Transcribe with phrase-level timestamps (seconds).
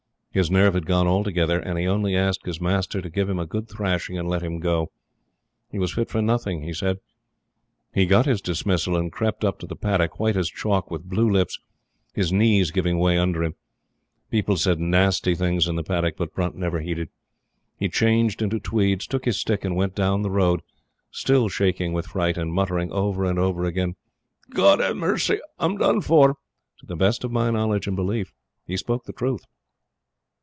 [0.33, 3.45] His nerve had gone altogether, and he only asked his master to give him a
[3.45, 4.89] good thrashing, and let him go.
[5.69, 6.99] He was fit for nothing, he said.
[7.93, 11.29] He got his dismissal, and crept up to the paddock, white as chalk, with blue
[11.29, 11.59] lips,
[12.13, 13.55] his knees giving way under him.
[14.29, 17.09] People said nasty things in the paddock; but Brunt never heeded.
[17.77, 20.61] He changed into tweeds, took his stick and went down the road,
[21.11, 23.95] still shaking with fright, and muttering over and over again:
[24.49, 26.37] "God ha' mercy, I'm done for!"
[26.79, 28.31] To the best of my knowledge and belief
[28.65, 29.43] he spoke the truth.